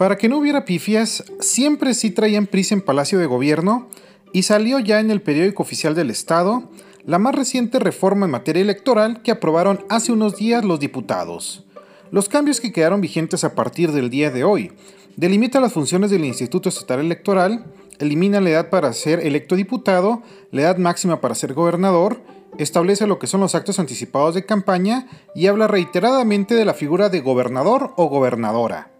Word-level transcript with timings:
Para 0.00 0.16
que 0.16 0.30
no 0.30 0.38
hubiera 0.38 0.64
pifias, 0.64 1.24
siempre 1.40 1.92
sí 1.92 2.10
traían 2.10 2.46
prisa 2.46 2.74
en 2.74 2.80
Palacio 2.80 3.18
de 3.18 3.26
Gobierno 3.26 3.86
y 4.32 4.44
salió 4.44 4.78
ya 4.78 4.98
en 4.98 5.10
el 5.10 5.20
periódico 5.20 5.62
oficial 5.62 5.94
del 5.94 6.08
Estado 6.08 6.70
la 7.04 7.18
más 7.18 7.34
reciente 7.34 7.78
reforma 7.78 8.24
en 8.24 8.32
materia 8.32 8.62
electoral 8.62 9.20
que 9.20 9.30
aprobaron 9.30 9.84
hace 9.90 10.10
unos 10.10 10.36
días 10.36 10.64
los 10.64 10.80
diputados. 10.80 11.66
Los 12.10 12.30
cambios 12.30 12.62
que 12.62 12.72
quedaron 12.72 13.02
vigentes 13.02 13.44
a 13.44 13.54
partir 13.54 13.92
del 13.92 14.08
día 14.08 14.30
de 14.30 14.42
hoy 14.42 14.72
delimita 15.16 15.60
las 15.60 15.74
funciones 15.74 16.10
del 16.10 16.24
Instituto 16.24 16.70
Estatal 16.70 17.00
Electoral, 17.00 17.66
elimina 17.98 18.40
la 18.40 18.48
edad 18.48 18.70
para 18.70 18.94
ser 18.94 19.20
electo 19.20 19.54
diputado, 19.54 20.22
la 20.50 20.62
edad 20.62 20.78
máxima 20.78 21.20
para 21.20 21.34
ser 21.34 21.52
gobernador, 21.52 22.22
establece 22.56 23.06
lo 23.06 23.18
que 23.18 23.26
son 23.26 23.42
los 23.42 23.54
actos 23.54 23.78
anticipados 23.78 24.34
de 24.34 24.46
campaña 24.46 25.08
y 25.34 25.48
habla 25.48 25.68
reiteradamente 25.68 26.54
de 26.54 26.64
la 26.64 26.72
figura 26.72 27.10
de 27.10 27.20
gobernador 27.20 27.92
o 27.98 28.06
gobernadora. 28.06 28.92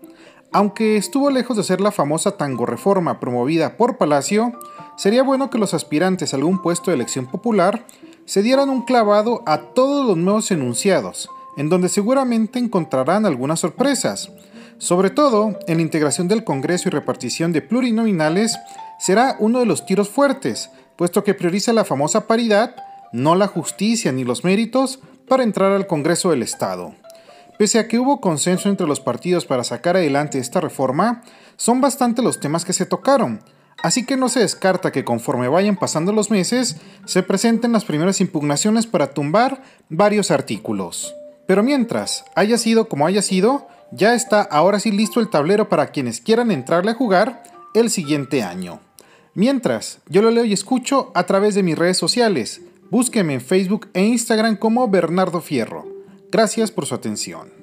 Aunque 0.52 0.96
estuvo 0.96 1.30
lejos 1.30 1.56
de 1.56 1.62
ser 1.62 1.80
la 1.80 1.92
famosa 1.92 2.36
tango 2.36 2.66
reforma 2.66 3.20
promovida 3.20 3.76
por 3.76 3.98
Palacio, 3.98 4.52
sería 4.96 5.22
bueno 5.22 5.48
que 5.48 5.58
los 5.58 5.74
aspirantes 5.74 6.32
a 6.32 6.36
algún 6.36 6.60
puesto 6.60 6.90
de 6.90 6.96
elección 6.96 7.26
popular 7.26 7.86
se 8.24 8.42
dieran 8.42 8.68
un 8.68 8.82
clavado 8.82 9.42
a 9.46 9.58
todos 9.58 10.06
los 10.06 10.16
nuevos 10.16 10.50
enunciados, 10.50 11.30
en 11.56 11.68
donde 11.68 11.88
seguramente 11.88 12.58
encontrarán 12.58 13.26
algunas 13.26 13.60
sorpresas. 13.60 14.32
Sobre 14.78 15.10
todo, 15.10 15.56
en 15.68 15.76
la 15.76 15.82
integración 15.82 16.26
del 16.26 16.42
Congreso 16.42 16.88
y 16.88 16.90
repartición 16.90 17.52
de 17.52 17.62
plurinominales 17.62 18.58
será 18.98 19.36
uno 19.38 19.60
de 19.60 19.66
los 19.66 19.86
tiros 19.86 20.08
fuertes, 20.08 20.70
puesto 20.96 21.22
que 21.22 21.34
prioriza 21.34 21.72
la 21.72 21.84
famosa 21.84 22.26
paridad, 22.26 22.74
no 23.12 23.36
la 23.36 23.46
justicia 23.46 24.10
ni 24.10 24.24
los 24.24 24.42
méritos, 24.42 24.98
para 25.28 25.44
entrar 25.44 25.70
al 25.70 25.86
Congreso 25.86 26.30
del 26.30 26.42
Estado. 26.42 26.94
Pese 27.60 27.78
a 27.78 27.88
que 27.88 27.98
hubo 27.98 28.22
consenso 28.22 28.70
entre 28.70 28.86
los 28.86 29.00
partidos 29.00 29.44
para 29.44 29.64
sacar 29.64 29.94
adelante 29.94 30.38
esta 30.38 30.62
reforma, 30.62 31.20
son 31.58 31.82
bastante 31.82 32.22
los 32.22 32.40
temas 32.40 32.64
que 32.64 32.72
se 32.72 32.86
tocaron, 32.86 33.42
así 33.82 34.06
que 34.06 34.16
no 34.16 34.30
se 34.30 34.40
descarta 34.40 34.92
que 34.92 35.04
conforme 35.04 35.46
vayan 35.46 35.76
pasando 35.76 36.10
los 36.10 36.30
meses, 36.30 36.78
se 37.04 37.22
presenten 37.22 37.72
las 37.72 37.84
primeras 37.84 38.22
impugnaciones 38.22 38.86
para 38.86 39.10
tumbar 39.12 39.62
varios 39.90 40.30
artículos. 40.30 41.14
Pero 41.46 41.62
mientras 41.62 42.24
haya 42.34 42.56
sido 42.56 42.88
como 42.88 43.06
haya 43.06 43.20
sido, 43.20 43.68
ya 43.92 44.14
está 44.14 44.40
ahora 44.40 44.80
sí 44.80 44.90
listo 44.90 45.20
el 45.20 45.28
tablero 45.28 45.68
para 45.68 45.90
quienes 45.90 46.22
quieran 46.22 46.50
entrarle 46.50 46.92
a 46.92 46.94
jugar 46.94 47.42
el 47.74 47.90
siguiente 47.90 48.42
año. 48.42 48.80
Mientras, 49.34 49.98
yo 50.08 50.22
lo 50.22 50.30
leo 50.30 50.46
y 50.46 50.54
escucho 50.54 51.12
a 51.14 51.24
través 51.24 51.54
de 51.54 51.62
mis 51.62 51.76
redes 51.76 51.98
sociales. 51.98 52.62
Búsqueme 52.90 53.34
en 53.34 53.42
Facebook 53.42 53.90
e 53.92 54.02
Instagram 54.02 54.56
como 54.56 54.88
Bernardo 54.88 55.42
Fierro. 55.42 56.00
Gracias 56.30 56.70
por 56.70 56.86
su 56.86 56.94
atención. 56.94 57.59